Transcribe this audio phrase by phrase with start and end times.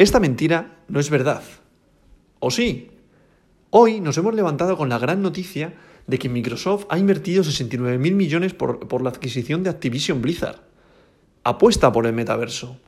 [0.00, 1.42] Esta mentira no es verdad.
[2.38, 2.90] ¿O sí?
[3.68, 5.74] Hoy nos hemos levantado con la gran noticia
[6.06, 10.62] de que Microsoft ha invertido 69.000 millones por, por la adquisición de Activision Blizzard.
[11.44, 12.78] Apuesta por el metaverso.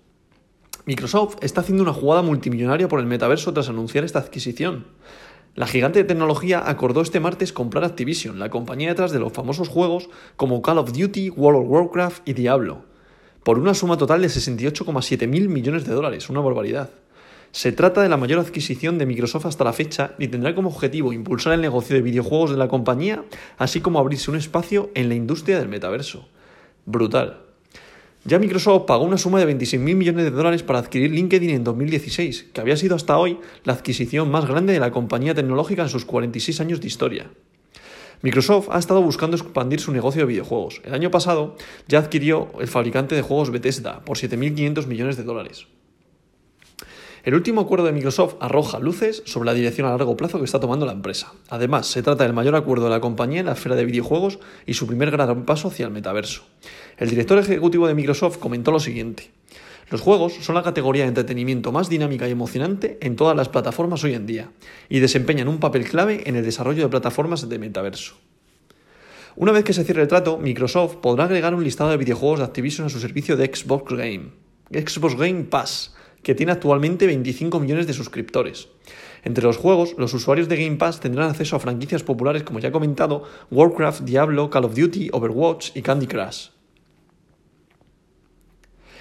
[0.87, 4.87] Microsoft está haciendo una jugada multimillonaria por el metaverso tras anunciar esta adquisición.
[5.55, 9.69] La gigante de tecnología acordó este martes comprar Activision, la compañía detrás de los famosos
[9.69, 12.87] juegos como Call of Duty, World of Warcraft y Diablo,
[13.45, 17.02] por una suma total de 68,7 mil millones de dólares, una barbaridad.
[17.53, 21.13] Se trata de la mayor adquisición de Microsoft hasta la fecha y tendrá como objetivo
[21.13, 23.25] impulsar el negocio de videojuegos de la compañía,
[23.59, 26.27] así como abrirse un espacio en la industria del metaverso.
[26.87, 27.43] Brutal.
[28.25, 32.47] Ya Microsoft pagó una suma de 26.000 millones de dólares para adquirir LinkedIn en 2016,
[32.55, 36.07] que había sido hasta hoy la adquisición más grande de la compañía tecnológica en sus
[36.07, 37.31] 46 años de historia.
[38.23, 40.81] Microsoft ha estado buscando expandir su negocio de videojuegos.
[40.85, 45.67] El año pasado ya adquirió el fabricante de juegos Bethesda por 7.500 millones de dólares.
[47.25, 50.59] El último acuerdo de Microsoft arroja luces sobre la dirección a largo plazo que está
[50.59, 51.33] tomando la empresa.
[51.51, 54.75] Además, se trata del mayor acuerdo de la compañía en la esfera de videojuegos y
[54.75, 56.43] su primer gran paso hacia el metaverso.
[56.97, 59.31] El director ejecutivo de Microsoft comentó lo siguiente.
[59.89, 64.03] Los juegos son la categoría de entretenimiento más dinámica y emocionante en todas las plataformas
[64.03, 64.51] hoy en día,
[64.89, 68.15] y desempeñan un papel clave en el desarrollo de plataformas de metaverso.
[69.37, 72.47] Una vez que se cierre el trato, Microsoft podrá agregar un listado de videojuegos de
[72.47, 74.31] Activision a su servicio de Xbox Game,
[74.73, 78.69] Xbox Game Pass, que tiene actualmente 25 millones de suscriptores.
[79.25, 82.69] Entre los juegos, los usuarios de Game Pass tendrán acceso a franquicias populares como ya
[82.69, 86.49] he comentado, Warcraft, Diablo, Call of Duty, Overwatch y Candy Crush.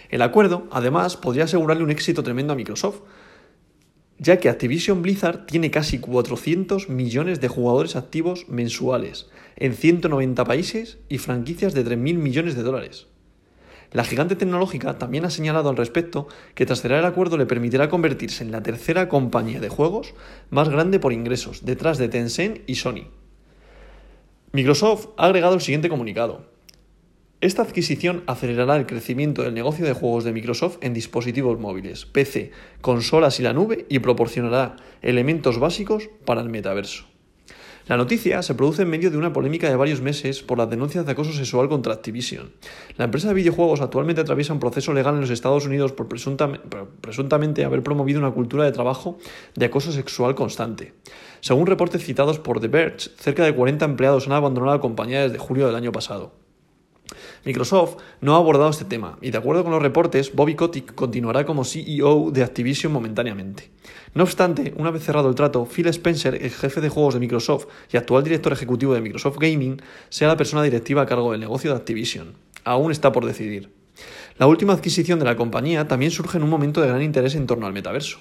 [0.09, 3.01] El acuerdo, además, podría asegurarle un éxito tremendo a Microsoft,
[4.17, 10.99] ya que Activision Blizzard tiene casi 400 millones de jugadores activos mensuales en 190 países
[11.09, 13.07] y franquicias de 3.000 millones de dólares.
[13.91, 17.89] La gigante tecnológica también ha señalado al respecto que tras cerrar el acuerdo le permitirá
[17.89, 20.13] convertirse en la tercera compañía de juegos
[20.49, 23.09] más grande por ingresos, detrás de Tencent y Sony.
[24.53, 26.45] Microsoft ha agregado el siguiente comunicado.
[27.41, 32.51] Esta adquisición acelerará el crecimiento del negocio de juegos de Microsoft en dispositivos móviles, PC,
[32.79, 37.10] consolas y la nube y proporcionará elementos básicos para el metaverso.
[37.87, 41.05] La noticia se produce en medio de una polémica de varios meses por las denuncias
[41.05, 42.51] de acoso sexual contra Activision.
[42.95, 47.65] La empresa de videojuegos actualmente atraviesa un proceso legal en los Estados Unidos por presuntamente
[47.65, 49.17] haber promovido una cultura de trabajo
[49.55, 50.93] de acoso sexual constante.
[51.39, 55.39] Según reportes citados por The Verge, cerca de 40 empleados han abandonado la compañía desde
[55.39, 56.40] julio del año pasado.
[57.45, 61.45] Microsoft no ha abordado este tema y de acuerdo con los reportes, Bobby Kotick continuará
[61.45, 63.69] como CEO de Activision momentáneamente.
[64.13, 67.65] No obstante, una vez cerrado el trato, Phil Spencer, el jefe de juegos de Microsoft
[67.91, 71.71] y actual director ejecutivo de Microsoft Gaming, sea la persona directiva a cargo del negocio
[71.71, 72.33] de Activision.
[72.63, 73.80] Aún está por decidir.
[74.37, 77.47] La última adquisición de la compañía también surge en un momento de gran interés en
[77.47, 78.19] torno al metaverso.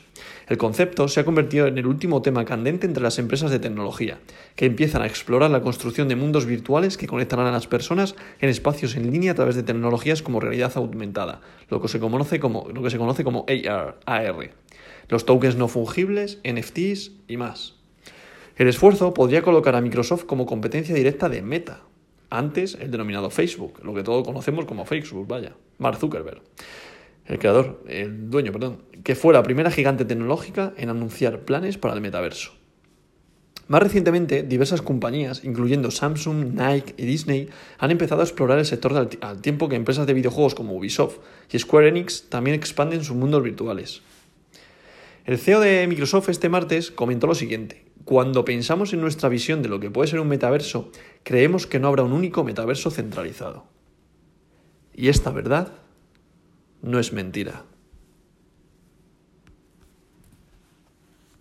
[0.49, 4.19] El concepto se ha convertido en el último tema candente entre las empresas de tecnología,
[4.57, 8.49] que empiezan a explorar la construcción de mundos virtuales que conectarán a las personas en
[8.49, 12.69] espacios en línea a través de tecnologías como realidad aumentada, lo que se conoce como,
[12.69, 14.51] lo que se conoce como AR, AR,
[15.09, 17.77] los tokens no fungibles, NFTs y más.
[18.57, 21.83] El esfuerzo podría colocar a Microsoft como competencia directa de Meta,
[22.31, 26.43] antes el denominado Facebook, lo que todos conocemos como Facebook, vaya, Mark Zuckerberg,
[27.27, 31.95] el creador, el dueño, perdón, que fue la primera gigante tecnológica en anunciar planes para
[31.95, 32.53] el metaverso.
[33.69, 37.49] Más recientemente, diversas compañías, incluyendo Samsung, Nike y Disney,
[37.79, 41.19] han empezado a explorar el sector al tiempo que empresas de videojuegos como Ubisoft
[41.53, 44.03] y Square Enix también expanden sus mundos virtuales.
[45.25, 47.85] El CEO de Microsoft este martes comentó lo siguiente.
[48.11, 50.91] Cuando pensamos en nuestra visión de lo que puede ser un metaverso,
[51.23, 53.67] creemos que no habrá un único metaverso centralizado.
[54.93, 55.75] Y esta verdad
[56.83, 57.67] no es mentira.